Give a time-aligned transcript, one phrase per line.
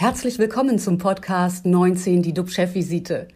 [0.00, 3.26] Herzlich willkommen zum Podcast 19, die DUB-Chefvisite.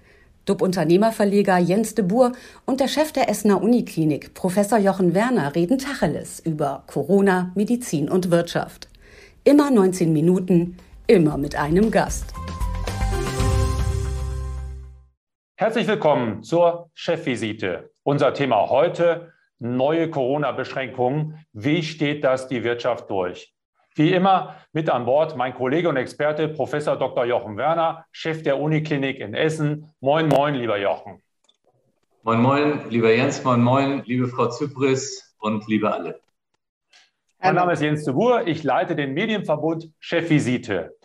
[0.44, 2.34] DUB-Unternehmerverleger Jens de Boer
[2.66, 8.30] und der Chef der Essener Uniklinik, Professor Jochen Werner, reden Tacheles über Corona, Medizin und
[8.30, 8.88] Wirtschaft.
[9.43, 10.77] Immer 19 Minuten,
[11.09, 12.33] immer mit einem Gast.
[15.56, 17.91] Herzlich willkommen zur Chefvisite.
[18.05, 21.45] Unser Thema heute, neue Corona-Beschränkungen.
[21.52, 23.52] Wie steht das die Wirtschaft durch?
[23.95, 27.27] Wie immer mit an Bord mein Kollege und Experte Professor Dr.
[27.27, 29.92] Jochen Werner, Chef der Uniklinik in Essen.
[30.00, 31.23] Moin, moin, lieber Jochen.
[32.23, 36.20] Moin, moin, lieber Jens, moin, moin, liebe Frau Zypris und liebe alle.
[37.42, 40.97] Mein Name ist Jens de Boer, ich leite den Medienverbund Chefvisite.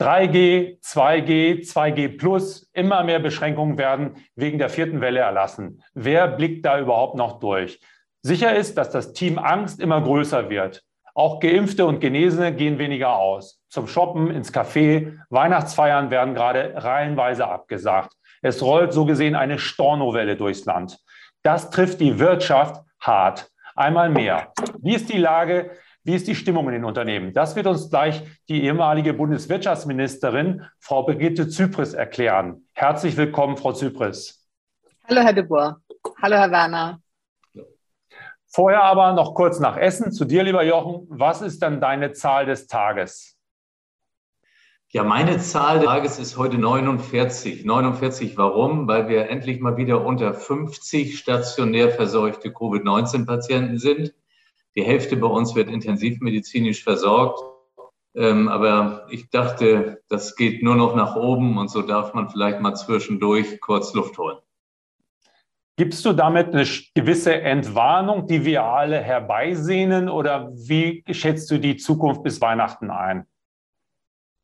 [0.00, 5.82] 3G, 2G, 2G Plus, immer mehr Beschränkungen werden wegen der vierten Welle erlassen.
[5.92, 7.80] Wer blickt da überhaupt noch durch?
[8.22, 10.84] Sicher ist, dass das Team Angst immer größer wird.
[11.14, 13.60] Auch Geimpfte und Genesene gehen weniger aus.
[13.68, 18.14] Zum Shoppen, ins Café, Weihnachtsfeiern werden gerade reihenweise abgesagt.
[18.42, 20.98] Es rollt so gesehen eine Stornowelle durchs Land.
[21.42, 23.50] Das trifft die Wirtschaft hart.
[23.74, 24.52] Einmal mehr.
[24.80, 25.70] Wie ist die Lage?
[26.02, 27.32] Wie ist die Stimmung in den Unternehmen?
[27.34, 32.66] Das wird uns gleich die ehemalige Bundeswirtschaftsministerin, Frau Brigitte Zypris, erklären.
[32.72, 34.46] Herzlich willkommen, Frau Zypris.
[35.08, 35.80] Hallo, Herr de Boer.
[36.22, 37.00] Hallo, Herr Werner.
[38.52, 40.10] Vorher aber noch kurz nach Essen.
[40.10, 41.06] Zu dir, lieber Jochen.
[41.08, 43.36] Was ist denn deine Zahl des Tages?
[44.88, 47.64] Ja, meine Zahl des Tages ist heute 49.
[47.64, 48.88] 49, warum?
[48.88, 54.14] Weil wir endlich mal wieder unter 50 stationär verseuchte Covid-19-Patienten sind.
[54.74, 57.40] Die Hälfte bei uns wird intensivmedizinisch versorgt.
[58.16, 62.60] Ähm, aber ich dachte, das geht nur noch nach oben und so darf man vielleicht
[62.60, 64.38] mal zwischendurch kurz Luft holen.
[65.80, 71.78] Gibst du damit eine gewisse Entwarnung, die wir alle herbeisehnen oder wie schätzt du die
[71.78, 73.24] Zukunft bis Weihnachten ein?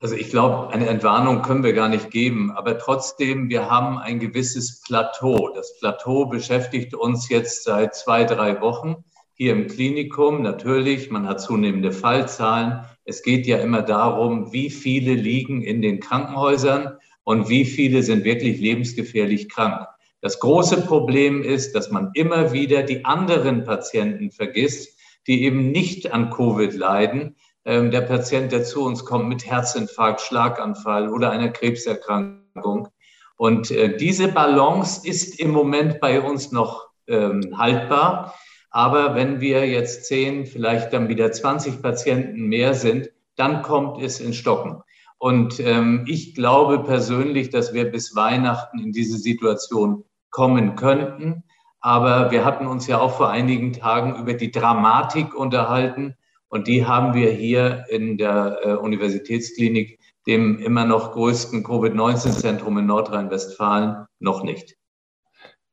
[0.00, 4.18] Also ich glaube, eine Entwarnung können wir gar nicht geben, aber trotzdem, wir haben ein
[4.18, 5.50] gewisses Plateau.
[5.54, 10.40] Das Plateau beschäftigt uns jetzt seit zwei, drei Wochen hier im Klinikum.
[10.40, 12.86] Natürlich, man hat zunehmende Fallzahlen.
[13.04, 18.24] Es geht ja immer darum, wie viele liegen in den Krankenhäusern und wie viele sind
[18.24, 19.86] wirklich lebensgefährlich krank.
[20.26, 24.98] Das große Problem ist, dass man immer wieder die anderen Patienten vergisst,
[25.28, 27.36] die eben nicht an Covid leiden.
[27.64, 32.88] Ähm, der Patient, der zu uns kommt mit Herzinfarkt, Schlaganfall oder einer Krebserkrankung.
[33.36, 38.34] Und äh, diese Balance ist im Moment bei uns noch ähm, haltbar.
[38.70, 44.18] Aber wenn wir jetzt zehn, vielleicht dann wieder 20 Patienten mehr sind, dann kommt es
[44.18, 44.82] in Stocken.
[45.18, 50.02] Und ähm, ich glaube persönlich, dass wir bis Weihnachten in diese Situation
[50.36, 51.44] kommen könnten.
[51.80, 56.14] Aber wir hatten uns ja auch vor einigen Tagen über die Dramatik unterhalten.
[56.48, 62.86] Und die haben wir hier in der äh, Universitätsklinik, dem immer noch größten Covid-19-Zentrum in
[62.86, 64.76] Nordrhein-Westfalen, noch nicht.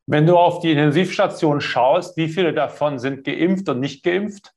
[0.05, 4.53] Wenn du auf die Intensivstation schaust, wie viele davon sind geimpft und nicht geimpft?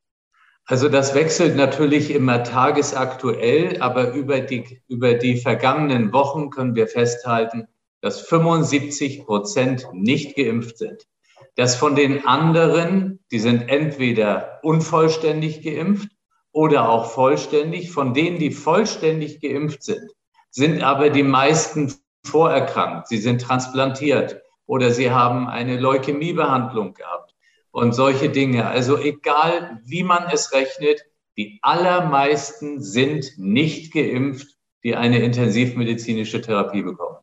[0.67, 6.87] Also das wechselt natürlich immer tagesaktuell, aber über die, über die vergangenen Wochen können wir
[6.87, 7.67] festhalten,
[8.06, 11.09] dass 75 Prozent nicht geimpft sind.
[11.56, 16.11] Dass von den anderen, die sind entweder unvollständig geimpft
[16.53, 20.12] oder auch vollständig, von denen, die vollständig geimpft sind,
[20.50, 21.93] sind aber die meisten
[22.25, 23.09] vorerkrankt.
[23.09, 27.34] Sie sind transplantiert oder sie haben eine Leukämiebehandlung gehabt
[27.73, 28.69] und solche Dinge.
[28.69, 31.03] Also egal, wie man es rechnet,
[31.37, 37.17] die allermeisten sind nicht geimpft, die eine intensivmedizinische Therapie bekommen.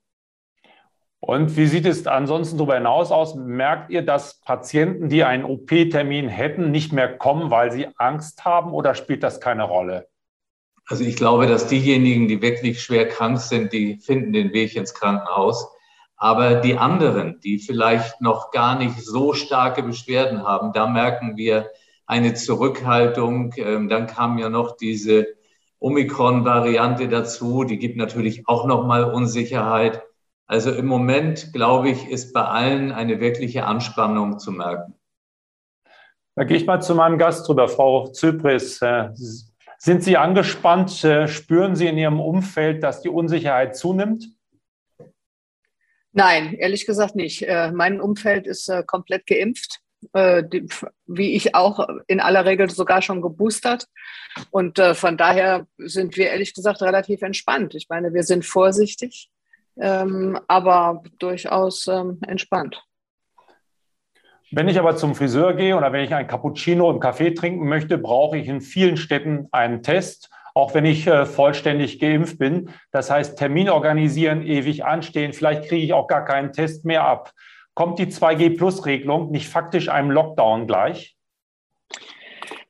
[1.26, 3.34] Und wie sieht es ansonsten darüber hinaus aus?
[3.34, 8.74] Merkt ihr, dass Patienten, die einen OP-Termin hätten, nicht mehr kommen, weil sie Angst haben
[8.74, 10.10] oder spielt das keine Rolle?
[10.86, 14.94] Also ich glaube, dass diejenigen, die wirklich schwer krank sind, die finden den Weg ins
[14.94, 15.66] Krankenhaus.
[16.18, 21.70] Aber die anderen, die vielleicht noch gar nicht so starke Beschwerden haben, da merken wir
[22.06, 23.54] eine Zurückhaltung.
[23.56, 25.28] Ähm, dann kam ja noch diese
[25.80, 27.64] Omikron-Variante dazu.
[27.64, 30.04] Die gibt natürlich auch noch mal Unsicherheit.
[30.46, 34.96] Also im Moment, glaube ich, ist bei allen eine wirkliche Anspannung zu merken.
[36.36, 38.82] Da gehe ich mal zu meinem Gast drüber, Frau Zypris.
[38.82, 39.10] Äh,
[39.78, 41.04] sind Sie angespannt?
[41.04, 44.28] Äh, spüren Sie in Ihrem Umfeld, dass die Unsicherheit zunimmt?
[46.12, 47.48] Nein, ehrlich gesagt nicht.
[47.48, 49.80] Äh, mein Umfeld ist komplett geimpft,
[51.06, 53.88] wie ich auch in aller Regel sogar schon geboostert.
[54.52, 57.74] Und von daher sind wir ehrlich gesagt relativ entspannt.
[57.74, 59.30] Ich meine, wir sind vorsichtig
[59.78, 62.84] ähm, aber durchaus ähm, entspannt.
[64.52, 67.98] Wenn ich aber zum Friseur gehe oder wenn ich ein Cappuccino im Café trinken möchte,
[67.98, 70.30] brauche ich in vielen Städten einen Test.
[70.56, 72.70] auch wenn ich äh, vollständig geimpft bin.
[72.92, 77.32] Das heißt, Termin organisieren, ewig anstehen, vielleicht kriege ich auch gar keinen Test mehr ab.
[77.74, 81.18] Kommt die 2G-Plus-Regelung nicht faktisch einem Lockdown gleich?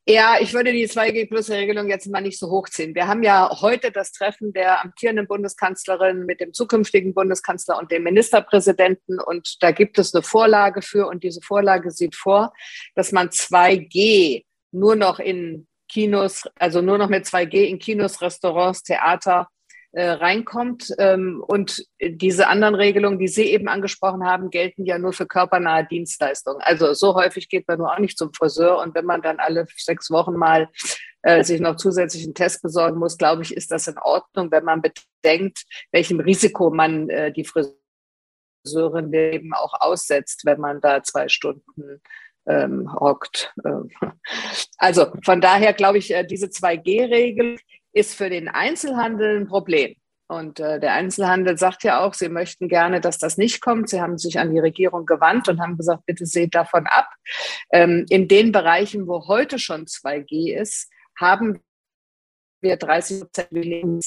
[0.06, 2.94] Ja, ich würde die 2G-Plus-Regelung jetzt mal nicht so hochziehen.
[2.94, 8.04] Wir haben ja heute das Treffen der amtierenden Bundeskanzlerin mit dem zukünftigen Bundeskanzler und dem
[8.04, 9.22] Ministerpräsidenten.
[9.22, 11.08] Und da gibt es eine Vorlage für.
[11.08, 12.52] Und diese Vorlage sieht vor,
[12.96, 18.84] dass man 2G nur noch in Kinos, also nur noch mit 2G in Kinos, Restaurants,
[18.84, 19.48] Theater
[19.94, 20.94] äh, reinkommt.
[20.98, 25.86] Ähm, und diese anderen Regelungen, die Sie eben angesprochen haben, gelten ja nur für körpernahe
[25.86, 26.62] Dienstleistungen.
[26.62, 28.80] Also so häufig geht man nur auch nicht zum Friseur.
[28.80, 30.68] Und wenn man dann alle sechs Wochen mal
[31.22, 34.82] äh, sich noch zusätzlichen Test besorgen muss, glaube ich, ist das in Ordnung, wenn man
[34.82, 42.02] bedenkt, welchem Risiko man äh, die Friseurin eben auch aussetzt, wenn man da zwei Stunden
[42.48, 43.54] ähm, hockt.
[44.78, 47.58] Also von daher glaube ich, äh, diese 2G-Regel
[47.94, 49.96] ist für den Einzelhandel ein Problem.
[50.28, 53.90] Und äh, der Einzelhandel sagt ja auch, sie möchten gerne, dass das nicht kommt.
[53.90, 57.10] Sie haben sich an die Regierung gewandt und haben gesagt, bitte seht davon ab.
[57.72, 61.60] Ähm, in den Bereichen, wo heute schon 2G ist, haben
[62.62, 64.06] wir 30 Prozent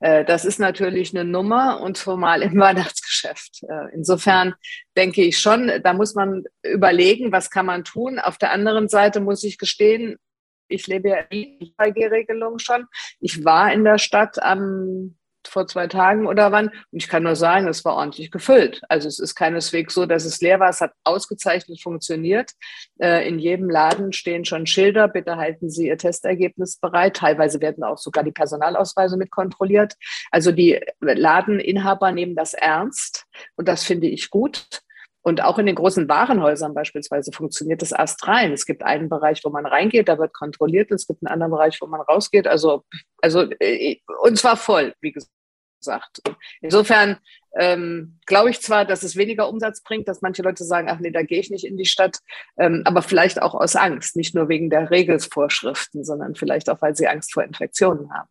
[0.00, 3.62] äh, das ist natürlich eine Nummer und formal im Weihnachtsgeschäft.
[3.62, 4.54] Äh, insofern
[4.96, 8.18] denke ich schon, da muss man überlegen, was kann man tun.
[8.18, 10.18] Auf der anderen Seite muss ich gestehen,
[10.68, 12.86] ich lebe ja in der 2G-Regelung schon.
[13.20, 15.14] Ich war in der Stadt am
[15.48, 16.68] vor zwei Tagen oder wann.
[16.68, 18.82] Und ich kann nur sagen, es war ordentlich gefüllt.
[18.88, 20.70] Also es ist keineswegs so, dass es leer war.
[20.70, 22.52] Es hat ausgezeichnet funktioniert.
[23.00, 25.08] Äh, in jedem Laden stehen schon Schilder.
[25.08, 27.16] Bitte halten Sie Ihr Testergebnis bereit.
[27.16, 29.94] Teilweise werden auch sogar die Personalausweise mit kontrolliert.
[30.30, 33.26] Also die Ladeninhaber nehmen das ernst.
[33.56, 34.82] Und das finde ich gut.
[35.22, 38.52] Und auch in den großen Warenhäusern beispielsweise funktioniert das astrein.
[38.52, 40.90] Es gibt einen Bereich, wo man reingeht, da wird kontrolliert.
[40.90, 42.46] Es gibt einen anderen Bereich, wo man rausgeht.
[42.46, 42.84] Also,
[43.20, 46.22] also äh, und zwar voll, wie gesagt.
[46.60, 47.18] Insofern
[47.58, 51.10] ähm, glaube ich zwar, dass es weniger Umsatz bringt, dass manche Leute sagen, ach nee,
[51.10, 52.18] da gehe ich nicht in die Stadt,
[52.58, 56.96] ähm, aber vielleicht auch aus Angst, nicht nur wegen der Regelsvorschriften, sondern vielleicht auch, weil
[56.96, 58.28] sie Angst vor Infektionen haben.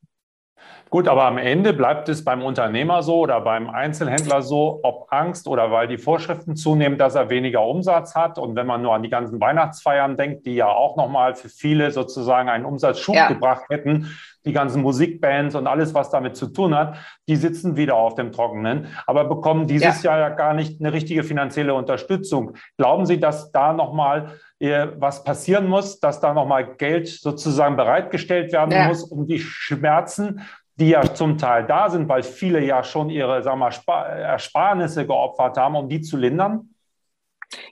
[0.91, 5.47] Gut, aber am Ende bleibt es beim Unternehmer so oder beim Einzelhändler so, ob Angst
[5.47, 8.37] oder weil die Vorschriften zunehmen, dass er weniger Umsatz hat.
[8.37, 11.91] Und wenn man nur an die ganzen Weihnachtsfeiern denkt, die ja auch nochmal für viele
[11.91, 13.29] sozusagen einen Umsatzschub ja.
[13.29, 14.11] gebracht hätten,
[14.45, 16.97] die ganzen Musikbands und alles, was damit zu tun hat,
[17.27, 20.11] die sitzen wieder auf dem Trockenen, aber bekommen dieses ja.
[20.11, 22.53] Jahr ja gar nicht eine richtige finanzielle Unterstützung.
[22.77, 28.51] Glauben Sie, dass da nochmal äh, was passieren muss, dass da nochmal Geld sozusagen bereitgestellt
[28.51, 28.87] werden ja.
[28.87, 30.41] muss, um die Schmerzen
[30.79, 35.57] die ja zum Teil da sind, weil viele ja schon ihre sagen wir, Ersparnisse geopfert
[35.57, 36.69] haben, um die zu lindern?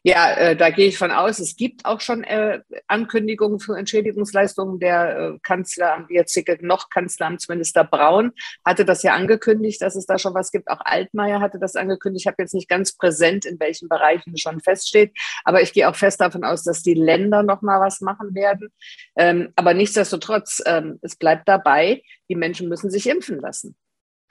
[0.03, 1.39] Ja, äh, da gehe ich von aus.
[1.39, 4.79] Es gibt auch schon äh, Ankündigungen für Entschädigungsleistungen.
[4.79, 8.31] Der äh, Kanzler, jetzige noch Kanzleramtsminister Braun
[8.65, 10.69] hatte das ja angekündigt, dass es da schon was gibt.
[10.69, 12.23] Auch Altmaier hatte das angekündigt.
[12.23, 15.17] Ich habe jetzt nicht ganz präsent, in welchen Bereichen schon feststeht.
[15.43, 18.69] Aber ich gehe auch fest davon aus, dass die Länder noch mal was machen werden.
[19.15, 23.75] Ähm, aber nichtsdestotrotz, ähm, es bleibt dabei, die Menschen müssen sich impfen lassen.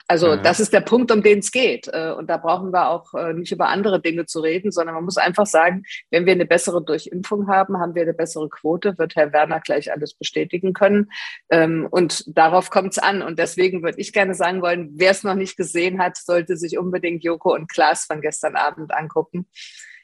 [0.09, 1.87] Also das ist der Punkt, um den es geht.
[1.93, 5.03] Äh, und da brauchen wir auch äh, nicht über andere Dinge zu reden, sondern man
[5.03, 9.15] muss einfach sagen, wenn wir eine bessere Durchimpfung haben, haben wir eine bessere Quote, wird
[9.15, 11.11] Herr Werner gleich alles bestätigen können.
[11.51, 13.21] Ähm, und darauf kommt es an.
[13.21, 16.79] Und deswegen würde ich gerne sagen wollen, wer es noch nicht gesehen hat, sollte sich
[16.79, 19.45] unbedingt Joko und Klaas von gestern Abend angucken.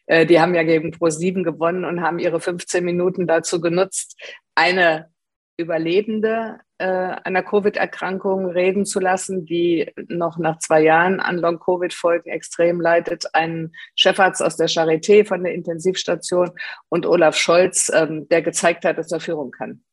[0.06, 4.22] Äh, die haben ja gegen Pro7 gewonnen und haben ihre 15 Minuten dazu genutzt,
[4.54, 5.10] eine
[5.58, 12.82] Überlebende äh, einer Covid-Erkrankung reden zu lassen, die noch nach zwei Jahren an Long-Covid-Folgen extrem
[12.82, 16.52] leidet, einen Chefarzt aus der Charité von der Intensivstation
[16.90, 19.84] und Olaf Scholz, ähm, der gezeigt hat, dass er Führung kann.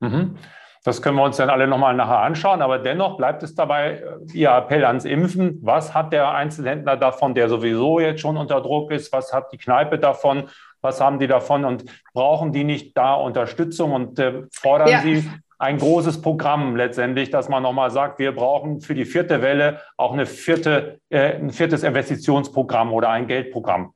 [0.00, 0.36] Mhm.
[0.84, 4.32] Das können wir uns dann alle nochmal nachher anschauen, aber dennoch bleibt es dabei, äh,
[4.34, 5.58] Ihr Appell ans Impfen.
[5.62, 9.10] Was hat der Einzelhändler davon, der sowieso jetzt schon unter Druck ist?
[9.10, 10.50] Was hat die Kneipe davon?
[10.84, 15.00] Was haben die davon und brauchen die nicht da Unterstützung und äh, fordern ja.
[15.00, 19.80] Sie ein großes Programm letztendlich, dass man nochmal sagt, wir brauchen für die vierte Welle
[19.96, 23.94] auch eine vierte, äh, ein viertes Investitionsprogramm oder ein Geldprogramm?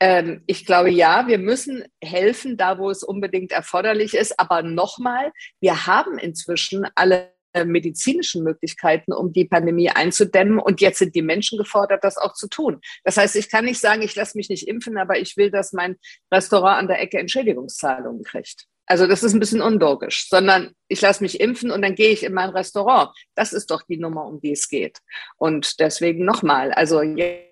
[0.00, 4.38] Ähm, ich glaube, ja, wir müssen helfen, da wo es unbedingt erforderlich ist.
[4.38, 7.32] Aber nochmal, wir haben inzwischen alle
[7.64, 10.58] medizinischen Möglichkeiten, um die Pandemie einzudämmen.
[10.58, 12.80] Und jetzt sind die Menschen gefordert, das auch zu tun.
[13.04, 15.72] Das heißt, ich kann nicht sagen, ich lasse mich nicht impfen, aber ich will, dass
[15.72, 15.96] mein
[16.32, 18.66] Restaurant an der Ecke Entschädigungszahlungen kriegt.
[18.86, 22.24] Also das ist ein bisschen unlogisch, sondern ich lasse mich impfen und dann gehe ich
[22.24, 23.10] in mein Restaurant.
[23.34, 24.98] Das ist doch die Nummer, um die es geht.
[25.36, 27.47] Und deswegen nochmal, also jetzt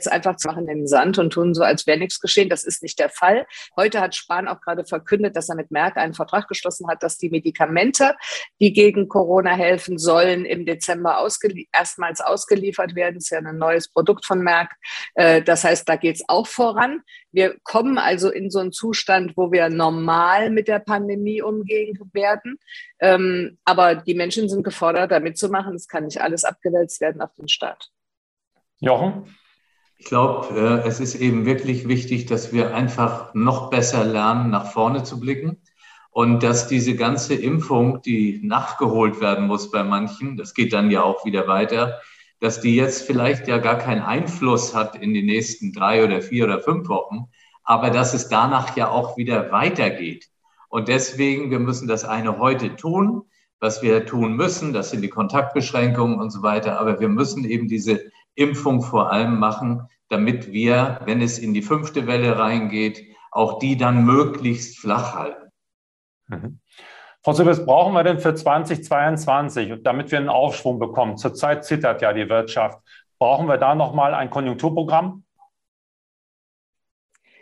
[0.00, 2.48] jetzt einfach zu machen den Sand und tun so, als wäre nichts geschehen.
[2.48, 3.46] Das ist nicht der Fall.
[3.76, 7.18] Heute hat Spahn auch gerade verkündet, dass er mit Merck einen Vertrag geschlossen hat, dass
[7.18, 8.14] die Medikamente,
[8.60, 13.16] die gegen Corona helfen sollen, im Dezember ausgelie erstmals ausgeliefert werden.
[13.16, 14.74] Das ist ja ein neues Produkt von Merck.
[15.14, 17.02] Äh, das heißt, da geht es auch voran.
[17.32, 22.58] Wir kommen also in so einen Zustand, wo wir normal mit der Pandemie umgehen werden.
[23.00, 25.74] Ähm, aber die Menschen sind gefordert, da mitzumachen.
[25.74, 27.90] Es kann nicht alles abgewälzt werden auf den Staat.
[28.78, 29.36] Jochen?
[30.00, 34.72] Ich glaube, äh, es ist eben wirklich wichtig, dass wir einfach noch besser lernen, nach
[34.72, 35.58] vorne zu blicken.
[36.10, 41.02] Und dass diese ganze Impfung, die nachgeholt werden muss bei manchen, das geht dann ja
[41.02, 42.00] auch wieder weiter,
[42.40, 46.46] dass die jetzt vielleicht ja gar keinen Einfluss hat in die nächsten drei oder vier
[46.46, 47.26] oder fünf Wochen,
[47.62, 50.30] aber dass es danach ja auch wieder weitergeht.
[50.70, 53.24] Und deswegen, wir müssen das eine heute tun,
[53.60, 57.68] was wir tun müssen, das sind die Kontaktbeschränkungen und so weiter, aber wir müssen eben
[57.68, 58.00] diese
[58.34, 63.76] Impfung vor allem machen, damit wir, wenn es in die fünfte Welle reingeht, auch die
[63.76, 65.52] dann möglichst flach halten.
[66.26, 66.60] Mhm.
[67.22, 71.18] Frau Silbes, brauchen wir denn für 2022, damit wir einen Aufschwung bekommen?
[71.18, 72.78] Zurzeit zittert ja die Wirtschaft.
[73.18, 75.24] Brauchen wir da nochmal ein Konjunkturprogramm?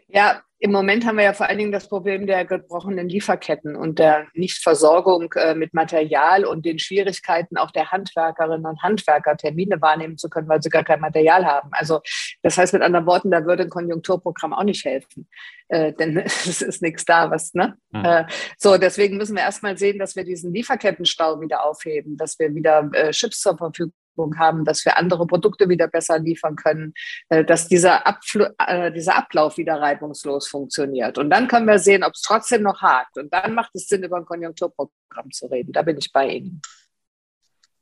[0.08, 3.98] Ja, im Moment haben wir ja vor allen Dingen das Problem der gebrochenen Lieferketten und
[3.98, 10.18] der Nichtversorgung äh, mit Material und den Schwierigkeiten auch der Handwerkerinnen und Handwerker Termine wahrnehmen
[10.18, 11.68] zu können, weil sie gar kein Material haben.
[11.72, 12.00] Also
[12.42, 15.28] das heißt mit anderen Worten, da würde ein Konjunkturprogramm auch nicht helfen,
[15.68, 17.76] äh, denn es ist nichts da, was ne.
[17.90, 18.04] Mhm.
[18.04, 18.24] Äh,
[18.56, 22.90] so deswegen müssen wir erstmal sehen, dass wir diesen Lieferkettenstau wieder aufheben, dass wir wieder
[22.94, 23.92] äh, Chips zur Verfügung
[24.38, 26.94] haben, dass wir andere Produkte wieder besser liefern können,
[27.28, 31.18] äh, dass dieser, Abfl äh, dieser Ablauf wieder reibungslos funktioniert.
[31.18, 33.16] Und dann können wir sehen, ob es trotzdem noch hakt.
[33.18, 35.72] Und dann macht es Sinn, über ein Konjunkturprogramm zu reden.
[35.72, 36.60] Da bin ich bei Ihnen.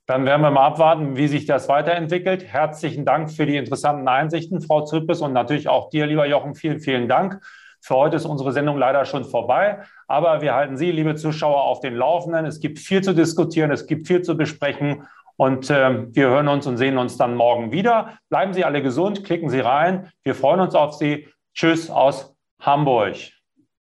[0.06, 2.44] Dann werden wir mal abwarten, wie sich das weiterentwickelt.
[2.44, 6.78] Herzlichen Dank für die interessanten Einsichten, Frau Züppes, und natürlich auch dir, lieber Jochen, vielen,
[6.78, 7.40] vielen Dank.
[7.80, 11.80] Für heute ist unsere Sendung leider schon vorbei, aber wir halten Sie, liebe Zuschauer, auf
[11.80, 12.46] den Laufenden.
[12.46, 16.66] Es gibt viel zu diskutieren, es gibt viel zu besprechen und äh, wir hören uns
[16.66, 18.18] und sehen uns dann morgen wieder.
[18.28, 20.10] Bleiben Sie alle gesund, klicken Sie rein.
[20.22, 21.28] Wir freuen uns auf Sie.
[21.54, 23.16] Tschüss aus Hamburg.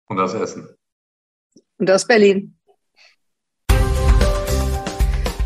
[0.07, 0.69] Und aus Essen.
[1.79, 2.57] Und aus Berlin.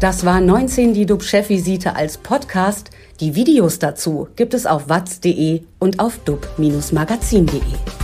[0.00, 2.90] Das war 19 die DUB-Chefvisite als Podcast.
[3.20, 8.03] Die Videos dazu gibt es auf watz.de und auf dub-magazin.de.